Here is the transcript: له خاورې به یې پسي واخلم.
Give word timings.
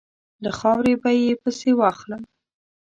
له 0.43 0.51
خاورې 0.57 0.93
به 1.01 1.09
یې 1.21 1.31
پسي 1.41 1.71
واخلم. 1.75 2.21